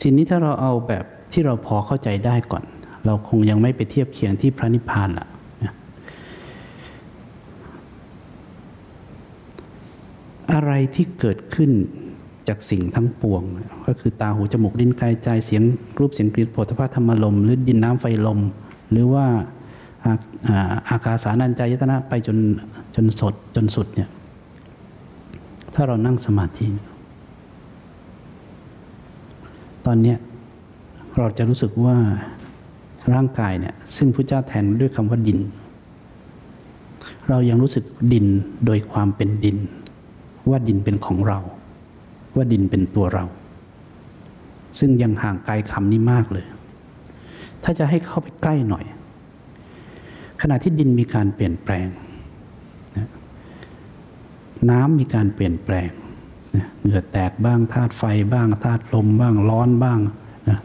[0.00, 2.64] ทีนี้ถ้าเราเอาแบบที่เราพอเข้าใจได้ก่อน
[3.06, 5.26] เราคงยังไม่ไปเทียบเคียงที่พระนิพพานละ
[5.64, 5.74] นะ
[10.52, 11.70] อะไรที่เกิดขึ้น
[12.48, 13.42] จากสิ่งทั้งปวง
[13.86, 15.62] ก็คือตาหูจมูกลิ้นกายใจเสียง
[15.98, 18.40] รูปเสียงกลิ่นโผฏฐัพธรรมลม หรือดินน้ำไฟลม
[18.90, 19.26] หรือว่า
[20.04, 20.12] อา
[20.48, 22.38] อ่าอากาสานัญจายตนะไปจน
[22.94, 24.08] จนสดจนสุดเนี่ย
[25.74, 26.88] ถ้าเรานั่งสมาธิเนี่ย
[29.90, 30.16] ตอนนี้
[31.16, 31.96] เราจะรู้สึกว่า
[33.12, 35.38] ร่างกายเนี่ยซึ่งพระเจ้าแทนด้วยคำว่าดิน
[37.28, 38.26] เรายังรู้สึกดิน
[38.66, 39.56] โดยความเป็นดิน
[40.50, 41.38] ว่าดินเป็นของเรา
[42.36, 43.24] ว่าดินเป็นตัวเรา
[44.78, 46.46] ซึ่งยังห่างไกลคำนี้มากเลย
[47.62, 48.84] ถ้าจะให้เข้าไปใกล้หน่อย
[50.40, 51.86] ขณะที่ดินมีการเปลี่ยนแปลง
[54.70, 55.90] น้ำมีการเปลี่ยนแปลง
[56.82, 59.98] เหงื่อแตกบ้างธาตุไฟบ้างธาตุลมบ้างร้อนบ้าง
[60.48, 60.58] นะ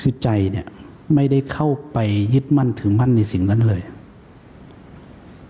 [0.00, 0.66] คือใจเนี่ย
[1.14, 1.98] ไม่ได้เข้าไป
[2.34, 3.82] ยึดมั่นถือมั่นในสิ่งนั้นเลย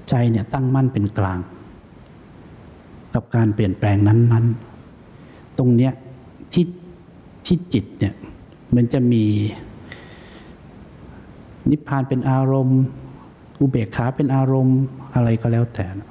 [0.09, 1.39] ใจเนี่ยตั้งมั่นเป็นกลาง
[3.15, 4.47] กับการเปลี่ยนแปลงนั้น
[5.03, 5.93] ๆ ตรงเนี้ย
[6.53, 6.67] ที่
[7.47, 8.15] ที่จิตเนี่ย
[8.75, 9.25] มันจะมี
[11.71, 12.81] นิพพานเป็นอารมณ์
[13.61, 14.79] อุเบกขาเป็นอารมณ์
[15.15, 16.09] อะไรก็แล้วแต่นะ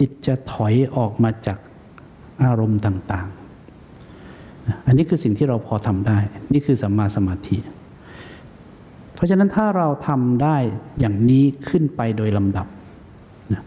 [0.00, 1.58] จิตจะถอยออกมาจาก
[2.42, 3.28] อารมณ์ต่าง
[4.06, 6.18] ๆ อันนี้คือสิ่งที่เราพอทำได้
[6.52, 7.56] นี่คือสัมมาสมาธิ
[9.14, 10.56] เพราะฉะนั้นถ้าเราทำได้
[11.00, 12.66] อย่างนี้ขึ้นไปโดยลำดับ
[13.52, 13.62] นะ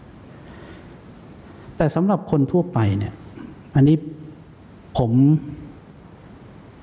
[1.78, 3.14] แต่สำหรับคนทั่วไปเนี่ย
[3.76, 3.98] อันนี้
[4.98, 5.12] ผม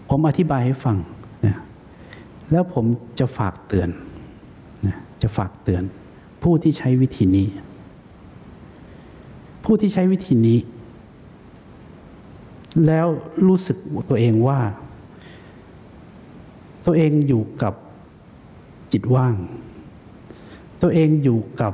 [0.08, 0.96] ผมอธิบายให้ฟัง
[1.46, 1.56] นะ
[2.50, 2.84] แล้วผม
[3.18, 3.88] จะฝากเตือน
[4.86, 5.82] นะจะฝากเตือน
[6.42, 7.46] ผู้ที่ใช้วิธีนี้
[9.72, 10.58] ผู้ที่ใช้วิธีนี้
[12.86, 13.06] แล้ว
[13.46, 13.76] รู้สึก
[14.10, 14.60] ตัวเองว่า
[16.86, 17.74] ตัวเองอยู่กับ
[18.92, 19.34] จิตว่าง
[20.82, 21.72] ตัวเองอยู่กับ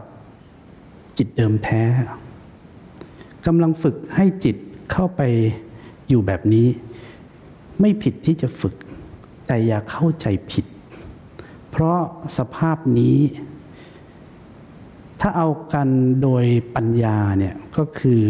[1.19, 1.83] จิตเดิมแท้
[3.47, 4.57] กำลังฝึกให้จิต
[4.93, 5.21] เข้าไป
[6.09, 6.69] อยู่แบบนี้
[7.81, 8.75] ไม่ผิดที่จะฝึก
[9.47, 10.67] แต่อย่าเข้าใจผิด
[11.71, 11.99] เพราะ
[12.39, 13.17] สภาพนี้
[15.21, 15.89] ถ้าเอากัน
[16.23, 16.45] โดย
[16.75, 18.21] ปัญญาเนี่ยก็คือ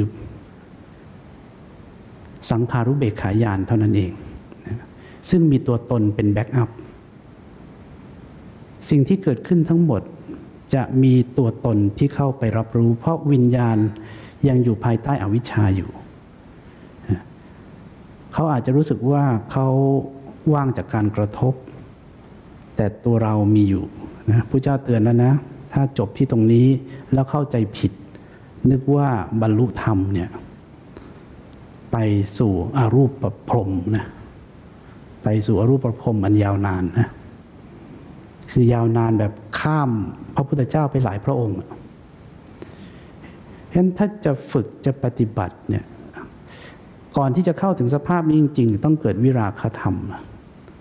[2.50, 4.12] สังขารุเบกขายานเท่านั้นเอง
[5.30, 6.70] ซึ่งมีตัวตนเป็นแบ็กอัพ
[8.91, 10.02] สิ่งที่เกิดขึ้นทั้งหมด
[10.75, 13.78] จะมีตัวตนที่เข้าไปรับรู้ เพราะวิญญาณ
[14.48, 15.91] ยังอยู่ภายใต้อวิชชาอยู่
[18.32, 19.69] เขาอาจจะรู้สึกว่าเขา
[20.52, 21.54] ว่างจากการกระทบ
[22.76, 23.84] แต่ตัวเรามีอยู่
[24.30, 25.32] นะพระเจ้าเตือนแล้วนะ
[25.78, 26.66] ถ้าจบที่ตรงนี้
[27.12, 27.92] แล้วเข้าใจผิด
[28.70, 29.09] นึกว่า
[29.42, 30.31] บรรลุธรรมเนี่ย
[31.92, 31.97] ไป
[32.38, 34.06] สู่อารูปประพรมนะ
[35.25, 37.09] ไปสู่อรูปประพรมอันยาวนานนะ
[38.50, 39.91] คือยาวนานแบบข้าม
[40.34, 41.66] พระพุทธเจ้าไปหลายพระองค์ฉะ
[43.76, 45.84] นั้นถ้าจะฝึกจะปฏิบัติเนี่ย
[47.16, 49.94] ก่อนที่จะเข้าถึงสภาพนี้จริง ๆ ต้องเกิดวิราคธรรม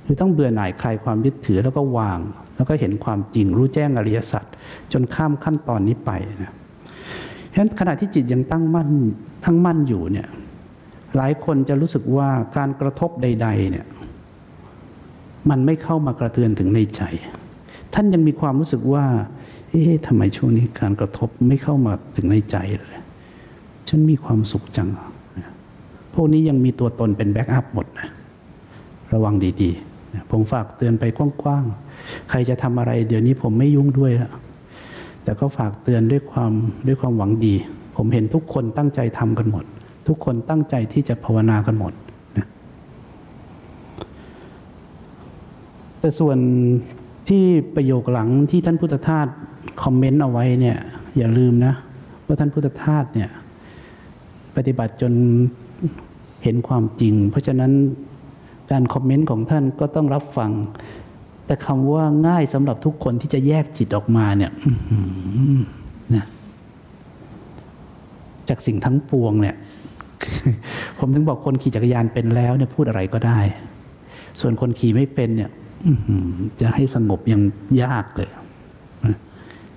[0.05, 2.19] คือต้องเบื่อหน่ายคลายความยึดถือแล้วก็วาง
[2.55, 4.43] แล้วก็เห็นความจริงรู้แจ้งอริยสัจ
[4.91, 6.11] จนข้ามขั้นตอนนี้ไป
[6.43, 6.53] นะ
[7.51, 8.89] ฉะนั้นขณะที่จิตยังตั้งมั่น
[9.45, 10.27] ทั้งมั่นอยู่เนี่ย
[11.15, 13.85] หลายคนจะรู้สึกว่าการกระทบใด ๆ เนี่ย
[15.49, 17.01] มันไม่เข้ามากระเทือนถึงในใจ
[17.93, 19.05] ท่านยังมีความรู้สึกว่า
[19.71, 22.95] เอ๊ะทำไมช่วงนี้การกระทบไม่เข้ามาถึงในใจเลย
[23.89, 24.89] ฉันมีความสุขจัง
[26.13, 28.09] พวกนี้ยังมีตัวตนเป็น backup หมดนะ
[29.13, 29.94] ระวังดี ๆ
[30.31, 34.31] ผมฝากเตือนไปกว้างๆ ใครจะทำอะไร เดี๋ยวนี้ผมไม่ยุ่งด้วยแล้ว
[35.23, 36.51] แต่ก็ฝากเตือนด้วยความ
[36.87, 37.55] ด้วยความหวังดี
[37.95, 39.65] ผมเห็นทุกคนตั้งใจทำกันหมด
[40.07, 41.93] ทุกคนตั้งใจที่จะภาวนากันหมด
[42.37, 42.47] นะ
[45.99, 46.37] แต่ส่วน
[47.29, 47.45] ที่
[47.75, 49.27] ประโยคหลังที่ท่านพุทธทาส
[49.83, 50.77] คอมเมนต์เอาไว้เนี่ย
[51.17, 51.73] อย่าลืมนะ
[52.25, 53.29] ว่าท่านพุทธทาสเนี่ย
[54.55, 55.13] ปฏิบัติจน
[56.43, 57.71] เห็นความจริง เพราะฉะนั้น
[58.71, 60.51] การคอมเมนต์ของท่านก็ต้องรับฟัง
[61.45, 64.51] แต่คำว่าง่ายสำหรับทุกคนที่จะแยกจิตออกมาเนี่ย
[66.15, 66.25] นะ
[68.49, 69.55] จากสิ่งทั้งปวงเนี่ย
[70.99, 73.39] ผมถึงบอกคนขี่จักรยานเป็นแล้วเนี่ยพูดอะไรก็ได้
[74.39, 75.49] ส่วนคนขี่ไม่เป็นเนี่ย
[76.61, 77.41] จะให้สงบยัง
[77.83, 78.29] ยากเลย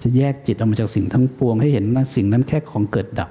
[0.03, 3.31] จะแยกจิตออกมาจากสิ่งทั้งปวง ให้เห็นว่าสิ่งนั้นแค่ของเกิดดับ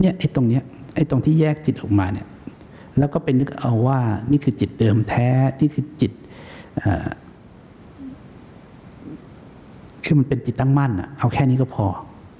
[0.00, 0.62] เนี่ยไอ้ตรงเนี้ย
[0.94, 2.26] ไอ้ตรงที่แยกจิตออกมาเนี่ย
[2.98, 4.00] แล้วก็เป็นนึกเอาว่า
[4.30, 5.28] นี่คือจิตเดิมแท้
[5.60, 6.12] นี่คือจิต
[10.04, 11.86] คือมันเป็นจิตตั้งมั่นอะเอาแค่นี้ก็พอ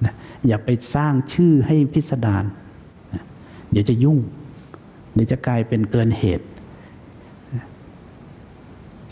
[0.05, 0.13] นะ
[0.47, 2.43] อย่าไปสร้างชื่อให้พิสดาร
[3.13, 3.23] นะ
[3.71, 4.17] เดี๋ยวจะยุ่ง
[5.13, 6.45] เดี๋ยวจะกลายเป็นเกินเหตุ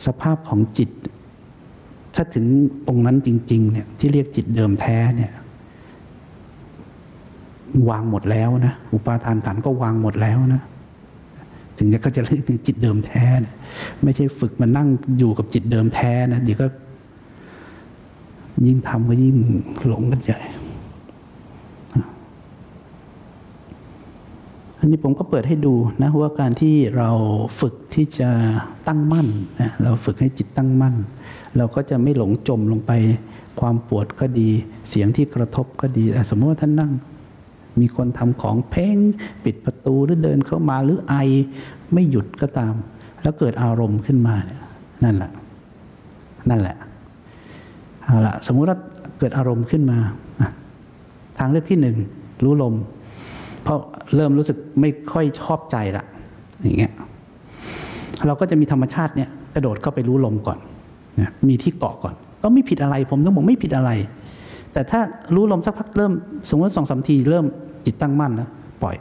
[0.05, 0.89] สภาพของจิต
[2.15, 2.45] ถ้าถึง
[2.87, 5.31] ตรงนั้นจริง ๆ เนี่ยที่เรียกจิตเดิมแท้เนี่ย
[7.89, 10.61] วางหมดแล้วนะ อุปาทานขันก็วางหมดแล้วนะ
[11.77, 13.53] ถึงจะก็จะเรียกจิตเดิมแท้นะ
[14.03, 14.87] ไม่ใช่ฝึกมานั่ง
[15.17, 16.67] อยู่กับจิตเดิมแท้นะเดี๋ยวก็
[18.67, 19.37] ยิ่งทำก็ยิ่ง
[19.87, 20.39] หลงกันใหญ่
[24.79, 27.09] อันนี้ผมก็เปิดให้ดูนะว่าการที่เรา
[27.59, 28.29] ฝึกที่จะ
[28.87, 29.27] ตั้งมั่น
[29.61, 30.95] นะเราฝึกให้จิตตั้งมั่น
[31.57, 32.91] เราก็จะไม่หลงจมลงไป
[33.59, 34.49] ความปวดก็ดี
[34.89, 36.91] เสียงที่กระทบก็ดีสมมติว่าท่านนั่ง
[37.79, 38.97] มีคนทำของเพ่ง
[39.43, 41.15] ปิดประตูหรือเดินเข้ามาหรือไอ
[41.93, 42.73] ไม่หยุดก็ตาม
[43.23, 44.61] แล้วเกิดอารมณ์ขึ้นมาเนี่ย
[45.03, 45.31] นั่นแหละ
[46.49, 46.75] นั่นแหละ
[48.03, 48.77] เอาละสมมุติว่า
[49.19, 49.97] เกิดอารมณ์ขึ้นมา
[51.39, 51.95] ทางเลือกที่หนึ่ง
[52.43, 52.73] รู้ลม
[53.63, 53.79] เพราะ
[54.15, 56.05] เริ่มรู้สึกไม่ค่อยชอบใจละ
[56.61, 56.91] อย่างเงี้ย
[58.25, 60.59] เราก็จะมีธรรมชาติเนี่ยกระโดดเข้าไปรู้ลมก่อน
[61.21, 63.91] นะมีที่เกาะก่อน ก็ไม่ผิดอะไรผมต้องบอกไม่ผิดอะไร
[64.73, 64.99] แต่ถ้า
[65.35, 66.13] รู้ลมสักพักเริ่ม
[66.49, 67.45] สมมติสองสามทีเริ่ม
[67.85, 68.49] จิตตั้งมั่นแล้ว
[68.83, 68.95] ปล่อย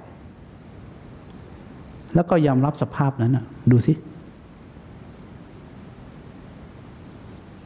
[2.15, 3.93] แล้วก็ยอมรับสภาพนั้นนะดูสิ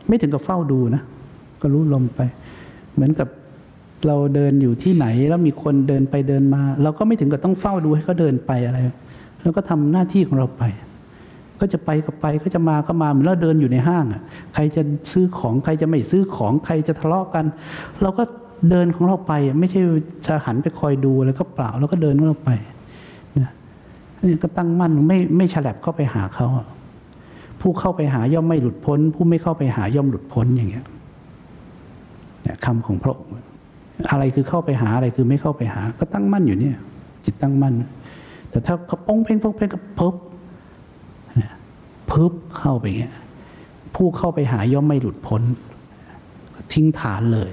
[0.09, 1.03] ไม่ถึงกับเฝ้าดูนะ
[1.61, 2.21] ก็รู้ลมไป
[2.95, 3.29] เหมือนกับ
[4.07, 8.79] เราเดินอยู่ที่ไหนแล้วมีคนเดินไปเดินมา เราก็ไม่ถึงกับต้องเฝ้าดูให้เขาเดินไปอะไร
[9.43, 10.63] เราก็ทำหน้าที่ของเราไป
[11.61, 14.23] ก็จะไปก็ไปก็จะมาก็มาเหมือนเราเดินอยู่ในห้างอะ
[14.55, 14.83] ใครจะ
[15.13, 17.45] ซื้อของใครจะไม่ซื้อของใครจะทะเลาะกัน
[18.03, 18.25] เราก็
[18.71, 19.81] เดินของเราไปไม่ใช่
[20.27, 22.51] จะหันไปคอยดูอะไรก็เปล่าเราก็เดินของเราไป
[23.43, 23.53] นะ
[24.27, 26.47] นี่ก็ตั้งมั่นไม่ไม่ฉลับเข้าไปหาเขา
[27.61, 30.87] ผู้เข้าไปหาย่อมไม่หลุดพ้น ผู้ไม่เข้าไปหาย่อมหลุดพ้นอย่างเงี้ย
[32.43, 33.33] เนี่ยคำของพระองค์
[34.11, 36.77] อะไรคือเข้าไปหาอะไรคือไม่เข้าไปหา ก็ตั้งมั่นอยู่เนี่ย
[37.25, 37.75] จิตตั้งมั่น
[38.51, 40.15] แต่ถ้าเขาป้องเพ่งป้องเพ่งก็เพิบ
[41.37, 41.53] เนี่ย
[42.09, 43.15] เพิบเข้าไปอย่างเงี้ย
[43.95, 45.43] ผู้เข้าไปหาย่อมไม่หลุดพ้น
[46.73, 47.51] ทิ้งฐานเลย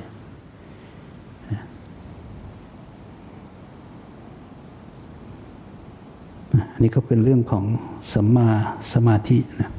[6.76, 7.66] อันนี้ก็เป็นเรื่องของ
[8.14, 8.50] สัมมา
[8.94, 9.72] สมาธินะ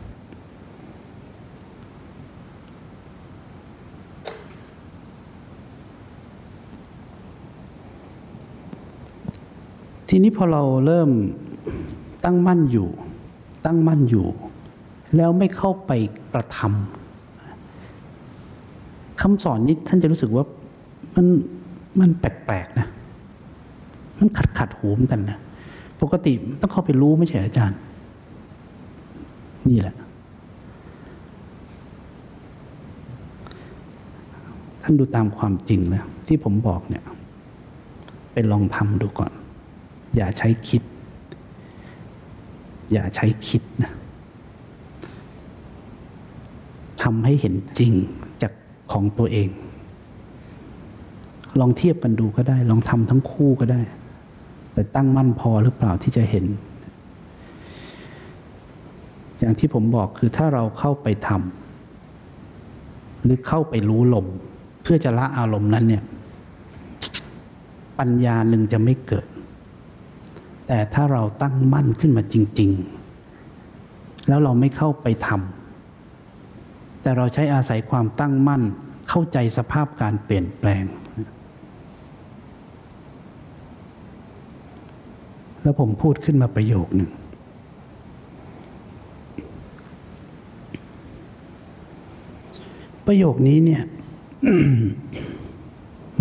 [10.09, 11.11] ทีนี้พอเราเริ่ม
[12.25, 12.89] ตั้งมั่นอยู่
[13.67, 14.27] ตั้งมั่นอยู่
[15.17, 15.93] แล้วไม่เข้าไป
[16.33, 20.45] กระทำคำสอนนี้ท่านจะรู้สึกว่า
[21.15, 21.27] มัน
[22.01, 22.87] มันแปลกๆนะ
[24.19, 25.39] มันขัดขัดหูเหมอนกันนะ
[26.03, 27.79] ปกติต้องเข้าไปรู้ไม่ใช่อาจารย์
[29.69, 29.97] นี่แหละ
[34.83, 37.05] ท่านดูตามความจริงนะที่ผมบอกเนี่ย
[38.33, 39.33] ไปลองทำดูก่อน
[40.17, 40.83] อย่าใช้คิด
[42.93, 43.93] อย่าใช้คิดนะ
[47.03, 47.93] ทำให้เห็นจริง
[48.43, 48.53] จาก
[48.93, 49.49] ของตัวเอง
[51.61, 53.81] ลองเทียบกันดูก็ได้ ลองทำทั้งคู่ก็ได้
[54.77, 56.47] แต่ตั้งมั่นพอหรือเปล่าที่จะเห็น
[59.39, 64.27] อย่างที่ผมบอกคือถ้าเราเข้าไปทำหรือเข้าไปรู้ลม
[64.83, 66.05] เพื่อจะละอารมณ์นั้นเนี่ย
[67.99, 69.27] ปัญญาหนึ่งจะไม่เกิด
[70.69, 72.71] แต่ถ้าเราตั้งมั่นขึ้นมาจริง
[73.51, 78.63] ๆ แล้วเราไม่เข้าไปทำแต่เราใช้อาศัยความตั้งมั่น
[79.09, 80.85] เข้าใจสภาพการเปลี่ยนแปลง
[85.67, 87.11] แล้วผมพูดขึ้นมาประโยคหนึ่ง
[93.07, 93.83] ประโยคนี้เนี่ย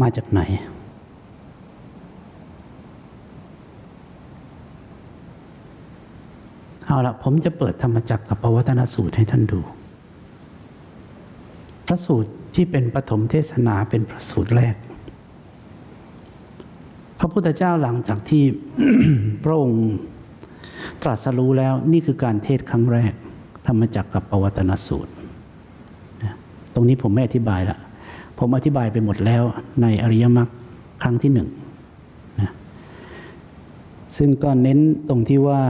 [0.01, 0.41] มาจากไหน
[6.85, 9.59] เอาละผมจะเปิดธรรมจักรกับปวัตนสูตรให้ท่านดู
[11.85, 14.75] พระสูตรที่เป็นปฐมเทศนาเป็นพระสูตรแรก
[17.37, 18.43] พุทธเจ้าหลังจากที่
[19.43, 19.85] พระองค์
[21.03, 23.13] ตรัสรู้แล้วนี่คือการเทศครั้งแรก
[23.67, 25.11] ธรรมจักรกับปวัตนสูตร
[26.73, 27.77] ตรงนี้ผมไม่อธิบายละ
[28.39, 29.43] ผมอธิบายไปหมดแล้ว
[29.81, 30.49] ในอริยมรรค
[31.03, 31.49] ครั้งที่หนึ่ง
[32.41, 32.51] นะ
[34.17, 35.63] ซึ่งก็เน้นตรงที่ว่า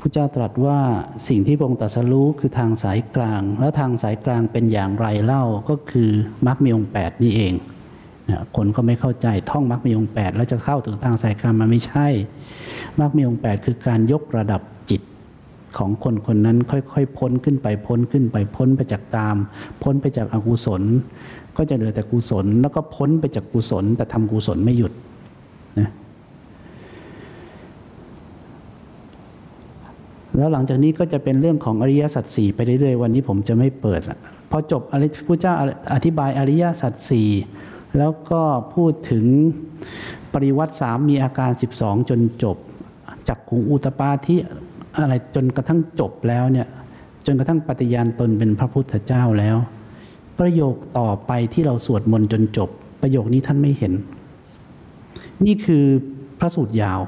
[0.00, 0.80] พระเจ้าตรัสว่า
[1.28, 6.10] สิ่งที่พระองค์ตรัสรู้คือทางสายกลาง แล้วทางสายกลางเป็นอย่างไรเล่าก็คือ
[6.46, 7.54] มรรคมีองค์แปดนี่เอง
[8.56, 12.06] คนก็ไม่เข้าใจท่องมรรคมีองค์8แล้วจะเข้าถึงทางสายกลางมันไม่ใช่
[13.00, 15.02] มรรคมีองค์8คือการยกระดับจิต
[15.78, 19.36] ของคนคนนั้นค่อยๆ พ้นขึ้นไปพ้นขึ้นไปพ้นไปจากตาม
[19.82, 20.82] พ้นไปจากอกุศล
[21.56, 24.92] ก็จะเหลือแต่กุศล แล้วก็พ้นไปจากกุศล แต่ทำกุศลไม่หยุด
[25.78, 25.90] นะ
[30.36, 34.18] แล้วหลังจากนี้ก็จะเป็นเรื่องของอริยสัจสี่ไปเรื่อยๆวันนี้ผมจะไม่เปิดละ
[34.50, 35.54] พอจบพระเจ้า
[35.94, 37.30] อธิบายอริยสัจสี่
[37.96, 38.42] แล้วก็
[38.74, 39.24] พูดถึง
[40.32, 42.56] ปริวัติสามมีอาการ 12 จนจบ
[43.28, 44.38] จากขุงอุตปาที่
[44.98, 46.66] อะไรจนกระทั่งจบแล้วเนี่ย
[47.26, 49.56] จนกระทั่งปฏิญาณตนเป็นพระพุทธเจ้าแล้ว
[50.38, 52.68] ประโยคต่อไปที่เราสวดมนต์จนจบ
[53.02, 53.92] ประโยคนี้ท่านไม่เห็น
[55.46, 55.84] นี่คือ
[56.38, 57.00] พระสูตรยาว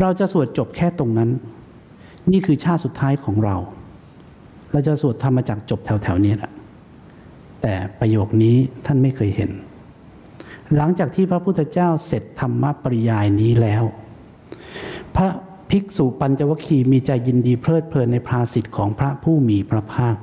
[0.00, 1.30] เราจะสวดจบแค่ตรงนั้น
[2.32, 3.56] นี่คือชาติสุดท้ายของเรา
[4.72, 6.50] เราจะสวดธรรมจักจบแถวๆนี้แหละ
[7.62, 9.50] แต่ประโยคนี้ท่านไม่เคยเห็น
[10.76, 13.84] หลังจากที่พระพุทธเจ้าเสร็จธรรมปริยายนี้แล้ว
[15.16, 15.28] พระ
[15.70, 20.16] ภิกษุปัญจวคีมีใจยินดีเพลิดเพลินในภาสิทธิ์ของพระผู้มีพระภาค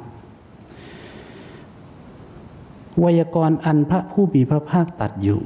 [2.99, 5.41] ไวยากรณ์อันพระผู้มีพระภาคตัดอยู่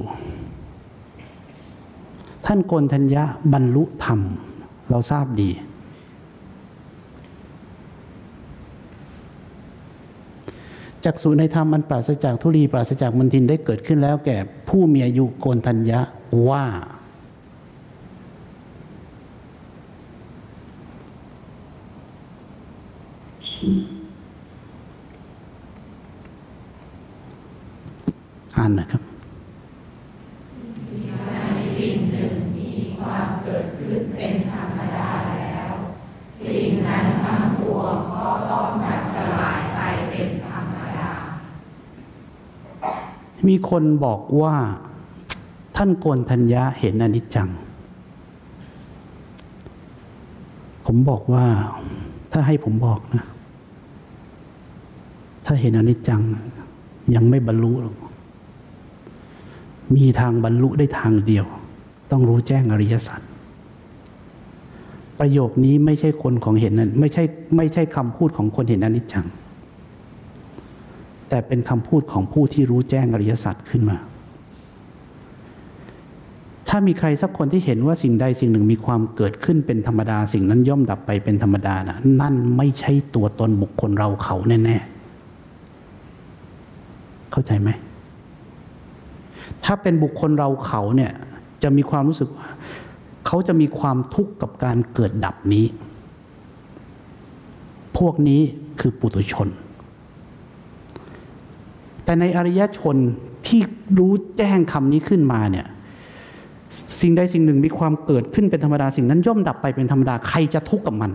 [2.46, 4.20] ท่านโกนทัญญะบรรลุธรรม
[4.90, 5.50] เราทราบดี
[11.04, 14.36] จักษุในธรรมมันปราศจากทุลีปราศจากมนทินได้เกิดขึ้นแล้วแก่
[14.68, 16.00] ผู้มีอายุโกนทัญญะ
[16.48, 16.64] ว่า
[28.56, 29.11] อ่านนะครับ
[43.48, 44.54] มีคนบอกว่า
[45.76, 47.48] ท่านโกนทัญญะเห็นอนิจจัง
[50.86, 51.44] ผมบอกว่า
[52.32, 53.24] ถ้าให้ผมบอกนะ
[55.46, 56.22] ถ้าเห็นอนิจจัง
[57.14, 57.96] ยังไม่บรรลุหรอก
[59.96, 61.46] มีทางบรรลุได้ทางเดียว
[62.10, 63.20] ต้องรู้แจ้งอริยสัจ
[65.18, 67.22] ประโยคนี้ไม่ใช่คนของเห็นนั้นไม่ใช่
[67.56, 69.26] ไม่ใช่คำพูดของคนเห็นอนิจจัง
[71.32, 73.96] แต่เป็นคำพูดของผู้ที่รู้แจ้งอริยสัจขึ้นมา
[76.68, 87.70] ถ้ามีใครสักคนที่เห็นว่าสิ่งใดสิ่งหนึ่งมีความเกิดขึ้นเป็นธรรมดา สิ่งนั้นย่อมดับไปเป็นธรรมดานะนั่นไม่ใช่ตัวตนบุคคลเราเขาแน่ๆ เข้าใจไหม
[89.64, 91.12] ถ้าเป็นบุคคลเราเขาเนี่ย
[91.62, 92.48] จะมีความรู้สึกว่า
[93.26, 95.66] เขาจะมีความทุกข์กับการเกิดดับนี้
[97.98, 98.40] พวกนี้
[98.80, 99.48] คือปุถุชน
[102.04, 102.96] แต่ในอริยชน
[103.46, 103.60] ที่
[103.98, 105.66] รู้แจ้งคำนี้ขึ้นมาเนี่ย
[107.00, 111.12] สิ่งใดสิ่งหนึ่งมีความเกิดขึ้นเป็นธรรมดาสิ่งนั้นย่อมดับไปเป็นธรรมดาใครจะทุกข์กับมัน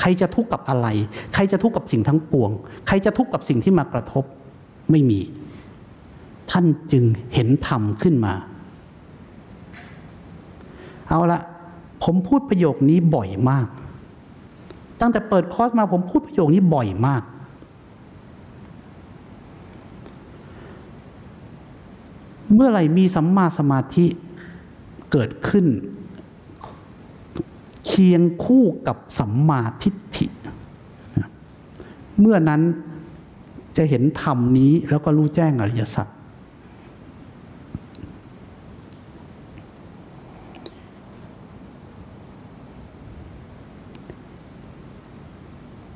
[0.00, 0.86] ใครจะทุกข์กับอะไร
[1.34, 2.50] ใครจะทุกข์กับสิ่งทั้งปวง
[2.86, 4.24] ใครจะทุกข์กับสิ่งที่มากระทบ
[4.90, 5.20] ไม่มี
[6.50, 8.34] ท่านจึงเห็นธรรมขึ้นมา
[11.08, 11.40] เอาละ
[12.04, 13.66] ผมพูดประโยคนี้บ่อยมาก
[15.00, 17.22] ตั้งแต่เปิดคอร์สมาผมพูดประโยคนี้บ่อยมาก
[22.54, 24.06] เมื่อไหร่มีสัมมาสมาธิ
[25.12, 25.66] เกิดขึ้น
[27.86, 30.26] เคียงคู่กับสัมมาทิฏฐิ
[32.20, 32.62] เมื่อนั้น
[33.76, 36.06] จะเห็นธรรมนี้แล้วก็รู้แจ้งอริยสัจ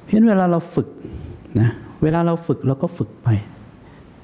[0.02, 0.88] เพราะฉะนั้นเวลาเราฝึก
[1.60, 1.70] นะ
[2.02, 3.28] เวลาเราฝึกเราก็ฝึกไป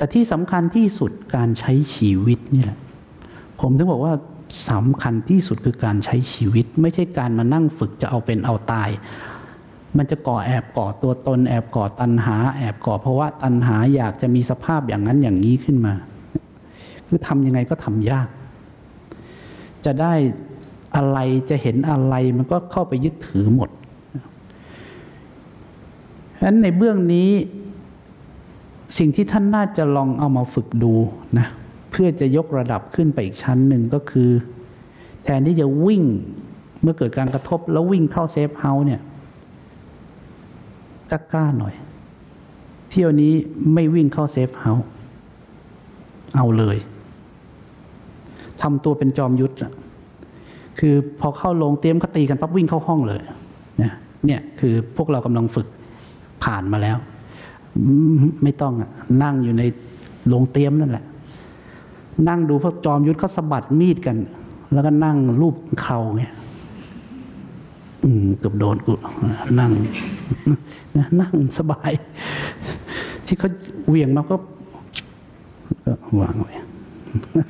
[0.00, 2.78] แต่ที่สำคัญที่สุดการใช้ชีวิตนี่แหละ
[3.60, 4.14] ผมถึงบอกว่า
[4.70, 8.90] สำคัญที่สุดคือการใช้ชีวิต ไม่ใช่การมานั่งฝึกจะเอาเป็นเอาตาย
[9.96, 15.94] มันจะก่อแอบก่อตัวตน แอบก่อตัณหา แอบก่อภาะวะตัณหาอยากจะมีสภาพอย่างนั้นอย่างนี้ขึ้นมา
[17.06, 18.28] คือทำยังไงก็ทำยาก
[19.84, 20.14] จะได้
[20.96, 21.18] อะไร
[21.50, 23.70] จะเห็นอะไรมันก็เข้าไปยึดถือหมด
[26.38, 27.30] ฉะนั้นในเบื้องนี้
[28.98, 30.94] สิ่งที่ท่านน่าจะลองเอามาฝึกดู
[31.38, 31.46] นะ
[31.90, 34.30] เพื่อจะยกระดับขึ้นไปอีกชั้นหนึ่งก็คือ
[35.24, 36.02] แทนที่จะวิ่ง
[36.82, 39.00] เมื่อเกิดการกระทบแล้ววิ่งเข้า safe house เนี่ย
[41.10, 41.74] กล้าๆหน่อย
[42.90, 43.32] เที่ยวนี้
[43.74, 44.86] ไม่วิ่งเข้า safe house
[46.36, 46.76] เอาเลย
[48.62, 49.54] ทำตัวเป็นจอมยุทธ
[50.78, 53.20] คือพอเข้าลงเตรียมก็ตีกันปั๊บวิ่งเข้าห้องเลย
[53.78, 53.94] เนี่ย
[54.26, 55.66] เนี่ยคือพวกเรากำลังฝึก
[56.44, 56.98] ผ่านมาแล้ว
[58.42, 58.90] ไม่ต้องอะ
[59.22, 59.62] นั่งอยู่ใน
[60.28, 61.04] โรงเตรียมนั่นแหละ
[62.28, 64.16] นั่งดูพวกจอมยุทธเขาสะบัดมีดกัน
[64.72, 66.34] แล้วก็นั่งรูปเข่าเงี้ย
[68.04, 68.92] อืมเกือบโดนกู
[69.60, 69.70] นั่ง
[70.96, 71.90] นะนั่งสบาย
[73.26, 73.50] ที่เขา
[73.88, 74.36] เหวี่ยงมาก็
[75.84, 76.52] ก็วางไว้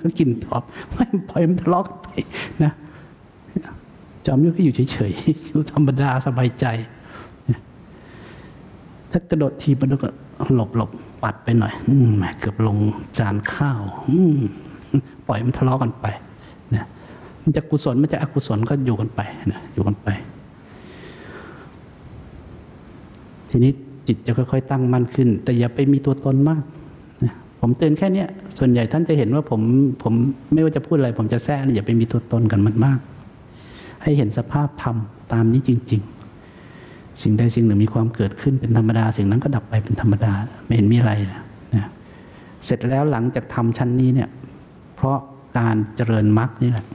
[0.02, 0.62] ก็กินตอบ
[0.92, 2.08] ไม่ปล่อยมันทะเลาะกันไป
[2.64, 2.72] นะ
[4.26, 6.66] จอมยุทธก็อยู่เฉยๆอยู่ธรรมดาสบายใจ
[9.10, 10.08] ถ้ากระโดดทีมันก็
[10.54, 10.90] หลบหลบ
[11.22, 12.76] ปัดไปหน่อย อืมเกือบลง
[13.18, 14.38] จานข้าว อืม
[15.26, 16.06] ปล่อยมันทะเลาะกันไป
[16.74, 16.84] นะ
[17.42, 19.20] มันจะกุศลมันจะอกุศลก็อยู่กันไป
[19.52, 20.08] นะอยู่กันไป
[23.50, 23.72] ทีนี้
[24.06, 26.62] จิตจะค่อยๆตั้งมั่นขึ้น แต่อย่าไปมีตัวตนมาก
[27.24, 29.60] นะผมเตือนแค่เนี้ย ส่วนใหญ่ท่านจะเห็นว่าผม
[30.02, 30.14] ผม
[30.52, 32.98] ไม่ว่าจะพูดอะไร ผมจะแทรกอย่าไปมีตัวตนกันมันมาก
[34.02, 34.96] ให้เห็นสภาพธรรม
[35.32, 36.19] ตามนี้จริง ๆ
[37.22, 40.32] สิ่งใดสิ่งหนึ่งมีความเกิดขึ้นเป็นธรรมดา สิ่งนั้นก็ดับไปเป็นธรรมดา
[40.66, 41.12] ไม่เห็นมีอะไร
[41.76, 41.86] นะ
[42.64, 44.28] เสร็จแล้วหลังจากทำชั้นนี้เนี่ย
[44.96, 45.18] เพราะ
[45.58, 46.86] การเจริญมรรคนี่แหละ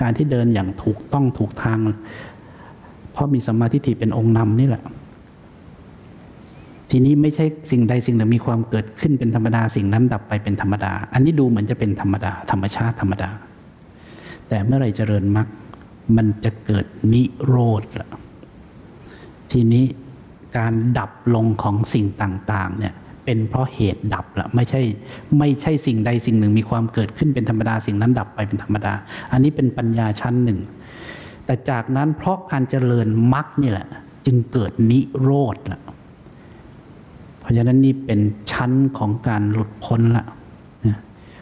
[0.00, 1.78] การที่เดินอย่างถูกต้องถูกทาง
[3.12, 4.82] เพราะมีสมาธิฏฐิเป็นองค์นำนี่แหละ
[6.90, 13.30] ทีนี้ไม่ใช่สิ่งใดสิ่งหนึ่งมีความเกิดขึ้นเป็นธรรมดา สิ่งนั้นดับไปเป็นธรรมดา อันนี้ดูเหมือนจะเป็นธรรมดา ธรรมชาติธรรมดา
[14.48, 15.48] แต่เมื่อไรเจริญมรรค
[16.16, 18.08] มันจะเกิดนิโรธละ
[19.54, 19.84] ทีนี้
[20.58, 22.94] การดับลงของสิ่งต่างๆเนี่ย
[23.24, 24.80] เป็นเพราะเหตุดับละไม่ใช่
[25.38, 28.92] ไม่ใช่สิ่งใดสิ่งหนึ่งมีความเกิดขึ้นเป็นธรรมดาสิ่งนั้นดับไปเป็นธรรมดา
[29.32, 30.58] อันนี้เป็นปัญญาชั้นหนึ่ง
[31.44, 33.86] แต่จากนั้นเพราะการเจริญมรรคนี่แหละ
[34.26, 35.80] จึงเกิดนิโรธละ
[37.40, 38.20] เพราะฉะนั้นนี่เป็น
[38.50, 40.24] ชั้นของการหลุดพ้นละ
[40.86, 40.98] นะ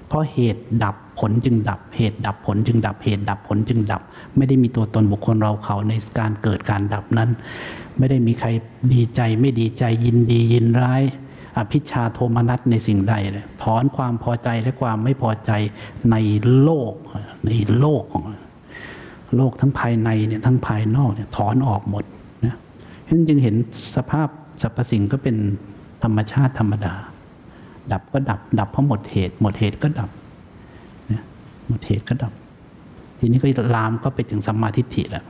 [0.07, 4.03] เพราะเหตุดับผลจึงดับ เหตุดับผลจึงดับเหตุดับผลจึงดับ
[4.37, 7.31] ไม่ได้มีตัวตนบุคคลเราเขาในการเกิดการดับนั้น
[7.99, 8.49] ไม่ได้มีใคร
[8.95, 11.03] ดีใจไม่ดีใจยินดียินร้าย
[11.59, 15.53] อภิชาโทมนัสในสิ่งใดเลยถอนความพอใจและความไม่พอใจ
[16.11, 16.17] ใน
[16.63, 16.93] โลก
[17.47, 18.25] ในโลกของ
[19.37, 22.05] โลกทั้งภายในเนี่ยทั้งภายนอกเนี่ยถอนออกหมด
[22.45, 22.57] นะ
[23.07, 23.55] ฉะนั้นจึงเห็น
[23.97, 24.29] สภาพ
[24.63, 25.37] สรรพสิ่งก็เป็น
[26.03, 26.95] ธรรมชาติธรรมดา
[27.93, 30.11] ดับก็ดับ ดับเพราะหมดเหตุ หมดเหตุก็ดับ
[31.11, 31.23] นะ
[31.69, 32.33] หมดเหตุก็ดับ
[33.19, 35.25] ทีนี้ก็ลามก็ไปถึงสัมมาทิฏฐิแล้ว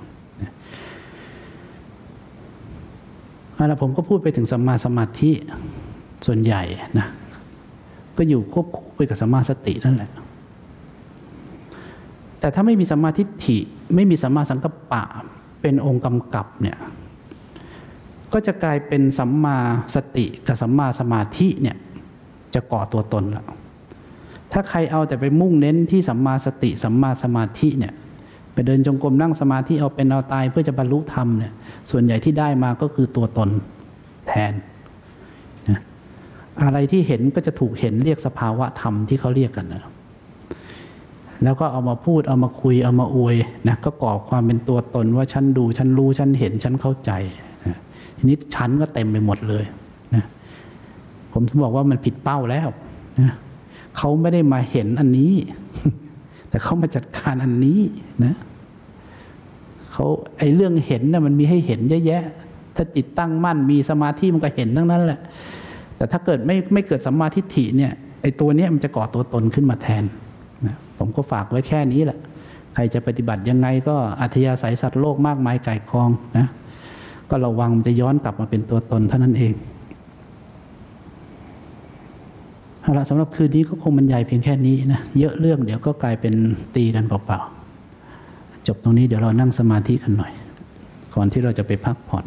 [3.59, 5.31] นะเอาละผมก็พูดไปถึงสัมมาสมาธิ
[6.27, 6.63] ส่วนใหญ่
[6.99, 7.07] นะ
[8.17, 10.11] ก็อยู่ควบคู่ไปกับสัมมาสตินั่นแหละ
[12.41, 13.59] แต่ถ้าไม่มีสัมมาทิฏฐิ
[13.95, 15.05] ไม่มีสัมมาสังกัปปะ
[15.61, 16.79] เป็นองค์กำกับเนี่ย
[18.33, 19.57] ก็จะกลายเป็นสัมมา
[19.95, 21.77] สติกับสัมมาสมาธิเนี่ย
[22.55, 23.47] จะก่อตัวตนแล้ว
[24.53, 27.93] ถ้าใครเอาแต่ไปมุ่งเน้นที่สัมมาสติสัมมาสมาธิเนี่ย
[28.53, 31.53] ไปเดินจงกรมนั่งสมาธิเอาเป็นเอาตายเพื่อจะบรรลุธรรมเนี่ย
[31.91, 33.51] ส่วนใหญ่ที่ได้มาก็คือตัวตน
[34.29, 34.53] แทน
[35.69, 35.81] นะ
[36.63, 39.83] อะไรที่เห็นก็จะถูกเห็นเรียกสภาวะธรรมที่เขาเรียกกันนะ
[41.45, 43.37] แล้วก็เอามาพูดเอามาคุยเอามาอวย
[43.69, 47.11] นะก็ก่อความเป็นตัวตนว่าฉันดูฉันรู้ฉันเห็นฉันเข้าใจ
[47.67, 47.79] นะ
[48.17, 49.65] ทีนี้ฉันก็เต็มไปหมดเลย
[50.15, 50.25] นะ
[51.33, 52.69] ผมถึงบอกว่ามันผิดเป้าแล้ว
[53.21, 53.33] นะ
[53.97, 55.33] เขาไม่ได้มาเห็นอันนี้
[56.49, 57.81] แต่เขามาจัดการอันนี้
[58.25, 58.35] นะ
[59.93, 60.07] เขา
[60.39, 62.23] ไอ้เรื่องเห็นนะ่ะมันมีให้เห็นเยอะแยะ
[62.77, 65.19] ถ้าจิตตั้งมั่นมีสมาธิมันก็เห็นทั้งนั้นแหละ
[65.97, 70.05] แต่ถ้าเกิดไม่ไม่เกิดสัมมาทิฏฐิเนี่ยไอ้ตัวเนี้ยมันจะก่อตัวตนขึ้นมาแทน
[70.67, 72.19] นะผมก็ฝากไว้แค่นี้แหละ
[72.75, 76.47] ใครจะปฏิบัติยังไงก็อัธยาศัยสัตว์โลกมากมายไก่กองนะ
[77.31, 79.55] ก็ระวังมันจะย้อนกลับมาเป็นตัวตนเท่านั้นเอง
[82.81, 86.35] เอาละสำหรับคืนนี้ก็คงบรรยายเพียงแค่นี้นะ เยอะเรื่องเดี๋ยวก็กลายเป็น
[86.77, 87.62] ตีกันเปล่าๆ
[88.67, 90.33] จบตรงนี้เดี๋ยวเรานั่งสมาธิกันหน่อย
[91.15, 92.25] ก่อนที่เราจะไปพักผ่อน